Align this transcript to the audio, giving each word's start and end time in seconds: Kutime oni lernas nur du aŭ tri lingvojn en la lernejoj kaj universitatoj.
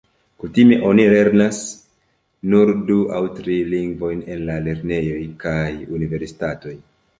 Kutime 0.43 0.77
oni 0.91 1.03
lernas 1.13 1.59
nur 2.55 2.73
du 2.89 2.97
aŭ 3.19 3.21
tri 3.37 3.59
lingvojn 3.75 4.25
en 4.37 4.43
la 4.49 4.59
lernejoj 4.71 5.21
kaj 5.47 5.63
universitatoj. 6.01 6.77